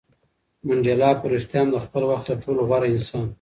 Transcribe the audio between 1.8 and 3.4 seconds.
خپل وخت تر ټولو غوره انسان و.